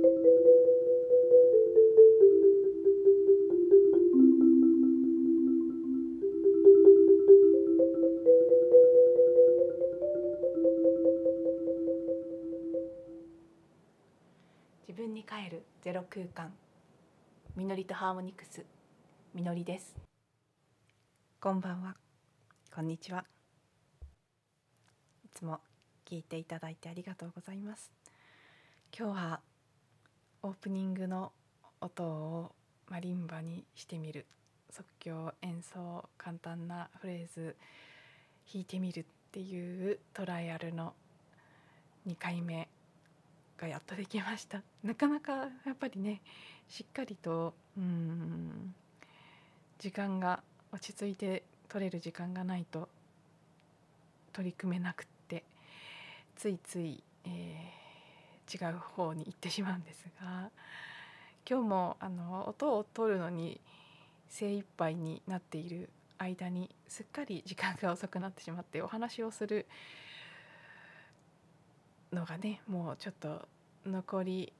[0.00, 0.06] 自
[14.96, 16.52] 分に帰るゼロ空間。
[17.56, 18.64] みのりとハーモニクス。
[19.34, 19.96] みのりです。
[21.40, 21.96] こんばんは。
[22.72, 23.24] こんにちは。
[25.24, 25.58] いつも
[26.08, 27.90] 聞いていただいてありがとうございます。
[28.96, 29.40] 今日は
[30.42, 31.32] オープニングの
[31.80, 32.52] 音を
[32.88, 34.24] マリンバにしてみる
[34.70, 37.56] 即興演奏簡単なフレーズ
[38.52, 40.94] 弾いてみるっていうトライアルの
[42.06, 42.68] 2回目
[43.58, 44.62] がやっとできました。
[44.84, 45.32] なかなか
[45.66, 46.20] やっぱりね
[46.68, 48.74] しっかりとうん
[49.78, 50.42] 時間が
[50.72, 52.88] 落ち着いて取れる時間がないと
[54.32, 55.44] 取り組めなくって
[56.36, 57.77] ついつい、えー、
[58.52, 60.50] 違う方に行ってしまうんですが
[61.48, 63.60] 今日もあの音を取るのに
[64.28, 69.66] 精一杯になっている間にすっかり時間が遅くなってしまってお話をする
[72.12, 73.46] のがねもうちょっと
[73.86, 74.52] 残り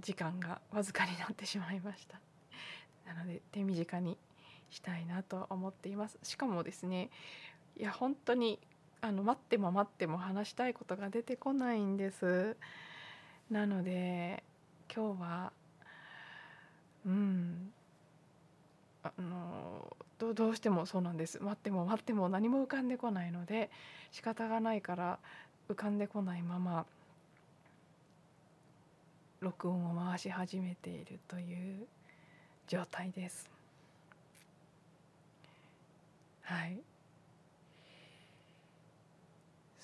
[0.00, 2.20] 時間がわずかになってしまいました。
[3.06, 4.18] なので手短に
[4.70, 6.18] したいなと思っています。
[6.22, 7.10] しかもですね
[7.76, 8.58] いや本当に
[9.02, 12.56] あの待っても待っても話したいことが出てこないんです。
[13.50, 14.42] なので
[14.94, 15.52] 今日は
[17.04, 17.72] うん。
[19.04, 21.42] あのどどうしてもそうなんです。
[21.42, 23.70] 待っても待っても何も浮かんでこないので
[24.12, 25.18] 仕方がないから
[25.68, 26.86] 浮かんでこないまま
[29.40, 31.88] 録音を回し始めているという
[32.68, 33.50] 状態です。
[36.42, 36.91] はい。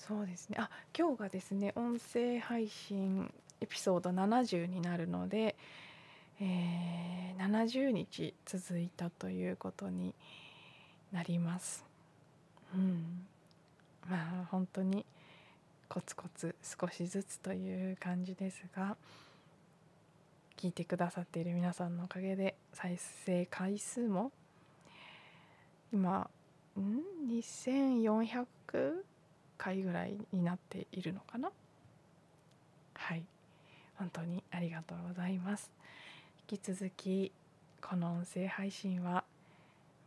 [0.09, 0.57] そうですね。
[0.59, 5.55] あ今日がですね音声配信エピソード70になるので
[6.41, 10.15] えー、70日続いたということに
[11.11, 11.85] なります。
[12.73, 13.27] うん、
[14.09, 15.05] まあ本当に
[15.87, 18.95] コツコツ少しずつという感じですが
[20.57, 24.31] 聞いてくださっている皆さんのおかげで再生回数も
[25.93, 26.29] 今
[26.79, 29.08] ん？2400
[29.59, 31.51] 回ぐらいになっているのかな？
[32.95, 33.23] はい。
[33.97, 35.69] 本当にありがとうございます。
[36.49, 37.31] 引き続き
[37.81, 39.25] この音声配信は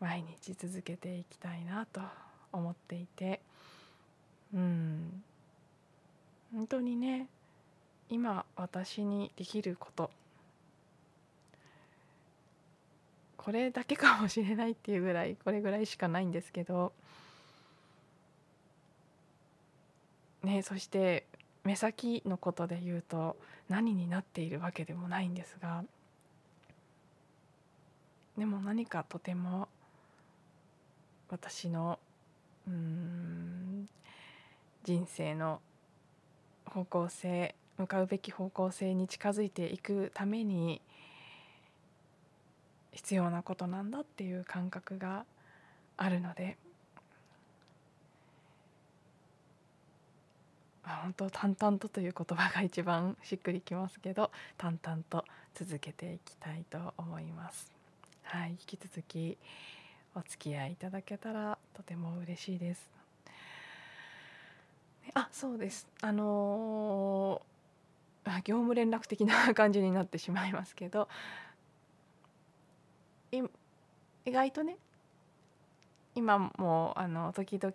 [0.00, 2.00] 毎日続けていきたいなと
[2.50, 3.40] 思っていて。
[4.54, 5.22] うん。
[6.54, 7.28] 本当にね
[8.08, 10.10] 今私にできること。
[13.36, 16.94] これだけかもしれないっていうぐらいこれぐらいしかないんですけど。
[20.42, 21.26] ねそして
[21.64, 23.36] 目先のことで言うと
[23.68, 25.84] 何になっているわけでもないんですが
[28.36, 29.68] でも何かとても
[31.28, 31.98] 私の
[32.66, 33.88] うん
[34.84, 35.60] 人生の
[36.66, 40.80] 方向性向かうべき方向性に近づいていくために
[42.92, 45.24] 必要なことなんだっていう感覚が
[45.96, 46.56] あるので
[50.84, 57.70] 本当淡々とという言葉が一番しっくりきますけど淡々と続けていきたいと思います。
[58.24, 59.36] はい、引き続き
[60.14, 62.90] お付き合いいただけたらとても嬉しいです。
[65.14, 71.08] あそうですあのー、業務連絡的な感じになってしまいますけど
[73.32, 74.76] 意外とね
[76.14, 77.72] 今もあの時々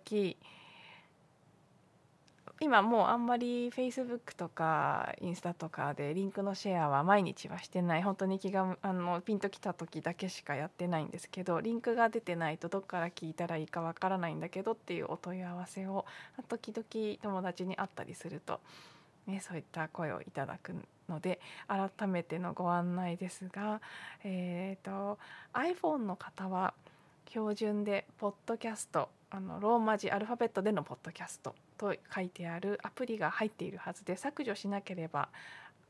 [2.60, 8.02] 今もうあんまり Facebook とかインスタとかでリンクのシェアは毎日はしてない。
[8.02, 16.04] 本当に気があのピンときた時だけしかやってないんですけどリンクが出てないとどっから聞いたらいいかわからないんだけどっていうお問い合わせを
[16.48, 18.60] 時々友達に会ったりすると、
[19.28, 20.74] ね、そういった声をいただく
[21.08, 23.80] ので改めてのご案内ですが、
[24.24, 25.18] えーと、
[25.54, 26.74] と iPhone の方は
[27.28, 35.28] 標準でポッドキャストあのローマ字アルファベットでのポッドキャストと書いてあるアプリが入っているはずで削除しなければ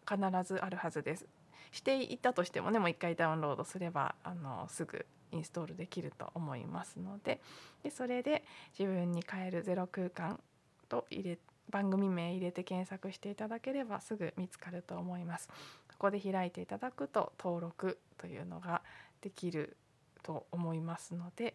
[0.08, 1.26] 必ずあるはずです。
[1.70, 7.40] していたとしてもねもう一回ダウンロードすればあのすぐインストールできると思いますので
[7.82, 8.42] でそれで
[8.78, 10.40] 自分に変えるゼロ空間
[10.88, 11.38] と入れ
[11.70, 15.48] 番組名入れて検索していただければすぐ見つかると思います。
[15.88, 18.82] ここで開いていただくと登録というのが
[19.20, 19.76] できる
[20.22, 21.54] と思いますので、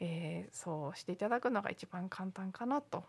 [0.00, 3.04] えー、そうしていただくのが一番簡単かなと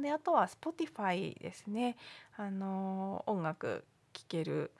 [0.00, 1.96] であとは Spotify ですね
[2.36, 4.70] あの音楽聴ける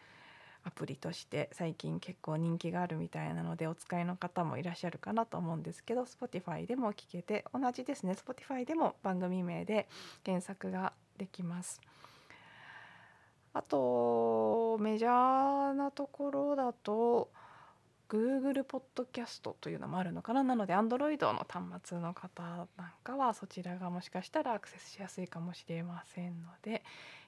[0.64, 9.88] アプリとして最近結構人気があるみたいなのでお使いの方もいらっしゃるかなと思うんですけど Spotify でも聞けて同じですね Spotify でも番組名で
[10.24, 11.80] 検索ができます。
[13.52, 17.30] あとメジャーなところだと
[18.08, 20.44] Google ポッドキャストというのもあるのかな？
[20.44, 26.84] なので Android の端末の方なんかはそちらがもしかしたらアクセスしやすいかもしれませんので、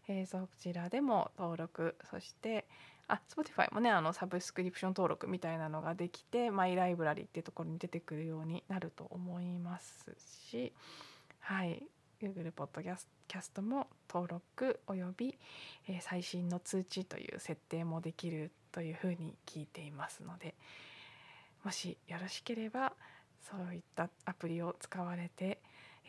[0.06, 2.66] えー、そちらでも登録そして
[3.08, 10.14] あ Spotify もねあのサブスクリプション登録みたいなのができてマイライブラリっていうところに出てくるようになると思います
[10.50, 10.72] し
[11.40, 11.82] はい。
[12.20, 12.96] Google ポッドキャ
[13.40, 15.38] ストも登録および、
[16.00, 20.56] 最新の通知という設定もできるというふうに聞いていますので
[21.64, 22.92] もしよろしければ
[23.48, 25.60] そういったアプリを使われて、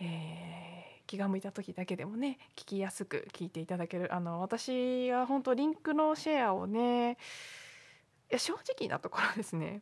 [0.02, 9.82] えー、気が向いた時だけでもね聞きやすく聞いていただけるあの私は本当リンクのシェアをねいや正直なところですね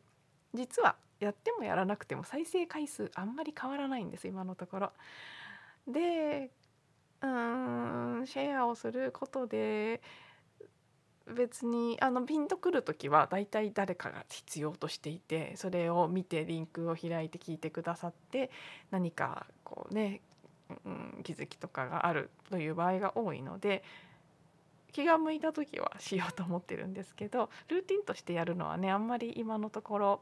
[0.54, 4.92] 実はやってもやらなくても再生回数あんまり変わらないんです今のところ。
[5.88, 6.50] で
[7.22, 10.00] うんシェアをすることで
[11.34, 18.50] 別にあのピンとくる時はだいたい誰かが必要としていてそれを見てリンクを開いて聞いてくださって
[18.90, 20.20] 何かこうね、
[20.86, 23.82] うん、気づきとかがあるという場合が多いので
[24.92, 30.20] 気が向いた時はしようと思ってるんですけどルーティンとしてやるのはねあんまり今のところ、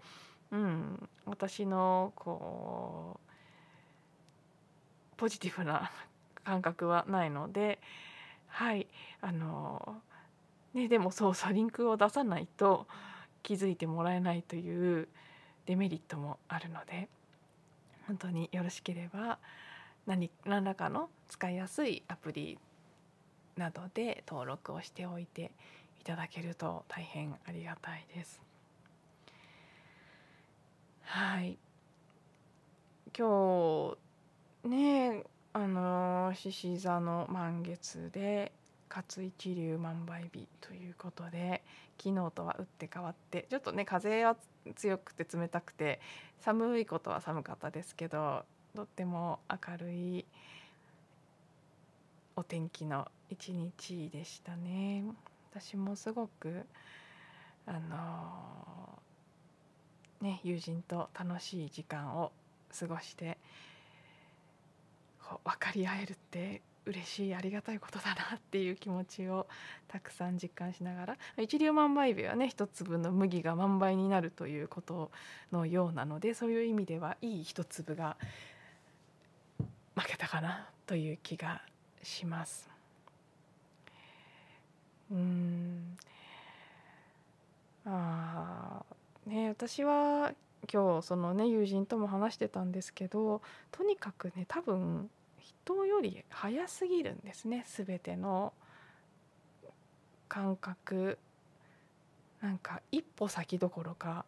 [0.50, 3.25] うん、私のこう
[5.16, 5.90] ポジティブな
[6.44, 7.80] 感覚はないので
[8.48, 8.86] はい
[9.20, 10.02] あの
[10.74, 12.86] ね、でもそうそうリンクを出さないと
[13.42, 15.08] 気づいてもらえないという
[15.64, 17.08] デメリットもあるので
[18.06, 19.38] 本当によろしければ
[20.06, 22.58] 何何らかの使いやすいアプリ
[23.56, 25.50] などで登録をしておいて
[26.00, 28.40] いただけると大変ありがたいです。
[31.02, 31.58] はい
[33.16, 34.06] 今日
[34.66, 38.52] ねあの獅子座の満月で
[38.88, 41.62] 勝一流万倍日ということで
[41.98, 44.36] 昨日とは打って変わってちょっとね風は
[44.74, 46.00] 強くて冷たくて
[46.40, 50.24] 寒いことは寒かったですけどとっても明るい
[52.36, 55.04] お天気の一日でしたね。
[55.50, 56.66] 私もすごく
[57.64, 59.00] あの
[60.20, 62.30] ね友人と楽しい時間を
[62.78, 63.38] 過ごして
[65.44, 69.46] 分かり合えるって嬉しいありがたいことだなっていう気持ちを
[69.88, 75.11] たくさん実感しながら一粒万倍日はね一粒の麦が万倍になるということ
[75.52, 78.17] のようなのでそういう意味ではいい一粒が
[79.96, 81.62] 負けたかなという気が
[82.02, 82.69] します。
[85.11, 85.96] うん
[87.84, 88.82] あ
[89.26, 90.32] ね私は
[90.73, 93.40] 今日そのね友人とも話してたんですけど
[93.70, 95.08] とにかくね多分
[95.66, 98.52] 人より早すぎるんですね全ての
[100.28, 101.18] 感覚。
[102.40, 104.24] なんか一歩先どころか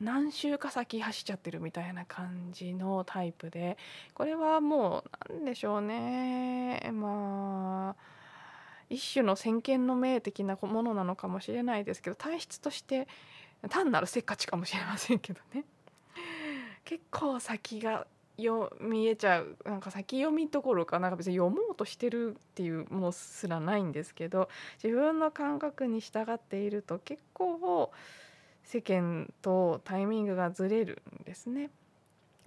[0.00, 3.76] 何周か先走っちゃってるみたいな感じのタイプで
[4.14, 6.90] これはもう何でしょうね。
[6.92, 8.02] まあ
[8.88, 13.08] 一種の先見の明的なものなのかもしれないですけど体質として
[13.68, 15.64] 単なるせっかちかもしれませんけどね。
[16.84, 18.06] 結構先が
[18.38, 24.48] よ見えちゃうなんか先読みどころかなんか別に読もうとしてるっていうものすらないんですけど
[24.82, 27.90] 自分の感覚に従っていると結構
[28.64, 31.70] 世間とタイミングがずれるんですね。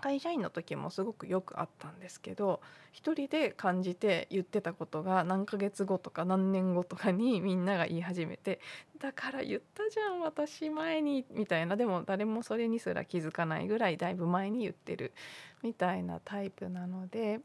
[0.01, 8.59] 会社員の時もすごくよくあったんですけど一人で感じて言ってたことが何ヶ月後とか何年後とかにみんなが言い始めて
[8.99, 15.13] だから言ったじゃん私前にみたいなでも誰もそれにすら気づかないぐらいだいぶ前に言ってる
[15.61, 17.39] みたいなタイプなので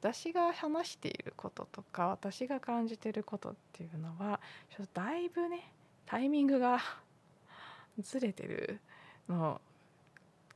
[0.00, 4.38] 私が話していることとか私が感じてることっていうのは
[4.76, 5.72] ちょっとだいぶね
[6.06, 6.78] タイミングが
[7.98, 8.80] ずれてる
[9.28, 9.60] の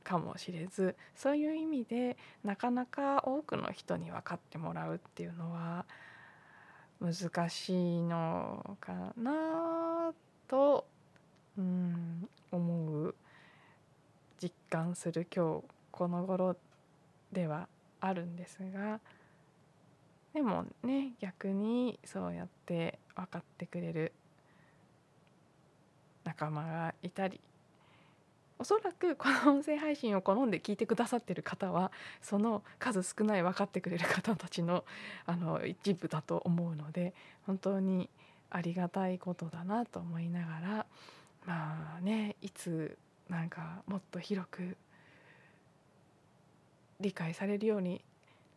[0.03, 5.85] かもしれずそういう意味でなかなか多くの人に分かってもらうっていうのは
[7.01, 10.13] 難しいのかな
[10.47, 10.85] と、
[11.57, 13.15] うん、思う
[14.41, 16.55] 実感する今日この頃
[17.31, 17.67] では
[18.01, 18.99] あるんですが
[20.33, 24.13] でもね逆にそうやって分かってくれる
[26.23, 27.39] 仲間がいたり
[28.61, 34.83] おそらくこの音声配信を好んで聞いてくださってる方はその数少ない分かってくれる方たちの
[35.25, 37.13] あの一部だと思うので
[37.47, 38.09] 本当に
[38.49, 40.85] ありがたいことだなと思いながら
[41.45, 42.97] まあねいつ
[43.29, 44.75] なんかもっと広く
[46.99, 48.01] 理解されるように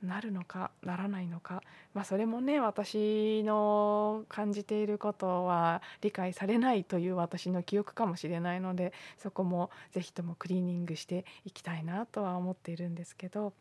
[0.03, 1.63] なるのかならないのか、
[1.95, 13.53] まあ、それもね私の感じていることは理解されないという私の記憶かもしれないのでそこも是非ともクリーニングしていきたいなとは思っているんですけど。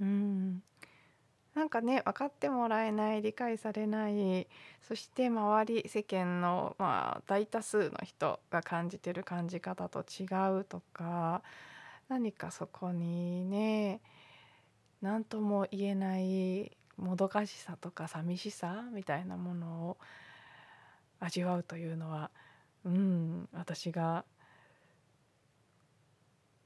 [0.00, 0.62] うん。
[1.54, 4.46] なんかね分かってもらえない理解されない
[4.86, 10.24] そして周り世間の、まあ、大多数の人が感じてる感じ方と違
[10.60, 11.42] うとか
[12.10, 14.02] 何かそこにね
[15.02, 19.96] 何とも言えないもどかしさとか寂しさみたいなものを
[21.20, 22.30] 味わうというのは
[22.84, 24.24] うん私が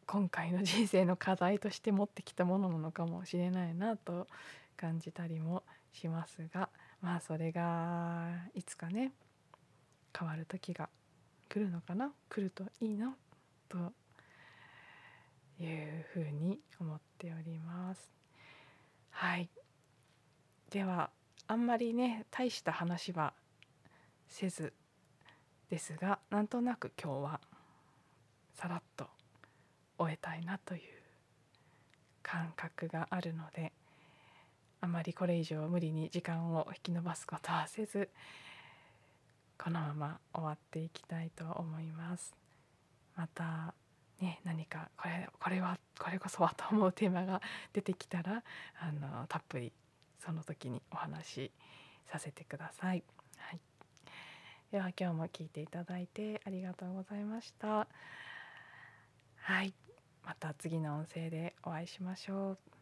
[0.07, 4.27] 今回の人生の課題として持ってきたものなのかもしれないなと
[4.77, 6.69] 感じたりもしますが
[7.01, 9.13] まあそれがいつかね
[10.17, 10.89] 変わる時が
[11.49, 13.15] 来るのかな来るといいな
[13.69, 13.79] と
[15.63, 18.20] いうふうに思っております。
[19.11, 19.49] はい
[20.71, 21.11] では
[21.47, 23.33] あんまりね大した話は
[24.29, 24.73] せず
[25.69, 27.41] ですがなんとなく今日は
[28.55, 29.07] さらっと
[29.99, 30.81] 終えたいなという
[32.23, 33.73] 感覚があるので
[34.81, 38.09] あまりこれ以上無理に時間を引き延ばすことはせず
[39.63, 42.35] このまま終わっていきたいと思います。
[43.15, 43.75] また
[44.21, 47.41] ね、何かこれこれはこれこそはと思うテーマが
[47.73, 48.43] 出てきたら
[48.79, 49.73] あのたっぷり
[50.19, 51.53] その時にお話し
[52.07, 53.03] させてください。
[53.39, 53.61] はい、
[54.73, 57.89] では今日も聞いていただいてありがとうございました。
[59.37, 59.73] はい、
[60.25, 62.80] また次の音声でお会いしましょう。